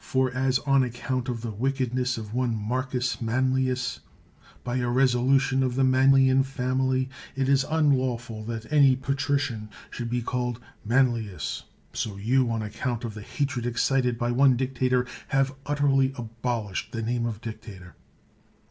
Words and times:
For 0.03 0.33
as, 0.33 0.57
on 0.57 0.81
account 0.81 1.29
of 1.29 1.41
the 1.41 1.51
wickediiess 1.51 2.17
of 2.17 2.33
one 2.33 2.55
Marcus 2.55 3.21
Manlius, 3.21 3.99
by 4.63 4.77
a 4.77 4.89
resolution 4.89 5.61
of 5.61 5.75
the 5.75 5.83
Manlian 5.83 6.43
family 6.43 7.07
it 7.35 7.47
is 7.47 7.67
unlawful 7.69 8.43
that 8.45 8.65
any 8.73 8.95
patrician 8.95 9.69
should 9.91 10.09
be 10.09 10.23
called 10.23 10.59
Manlius, 10.83 11.65
so 11.93 12.17
you, 12.17 12.49
on 12.49 12.63
account 12.63 13.03
of 13.03 13.13
the 13.13 13.21
hatred 13.21 13.67
excited 13.67 14.17
by 14.17 14.31
one 14.31 14.57
dictator, 14.57 15.05
have 15.27 15.53
utterly 15.67 16.13
abolished 16.17 16.93
the 16.93 17.03
name 17.03 17.27
of 17.27 17.39
dictator. 17.39 17.93